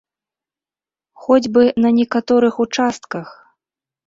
[1.25, 3.27] Хоць бы на некаторых участках?